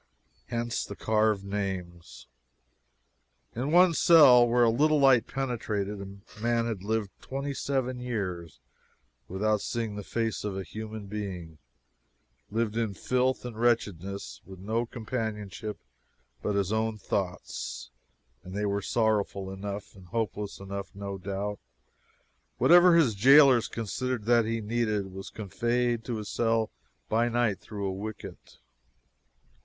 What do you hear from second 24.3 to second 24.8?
he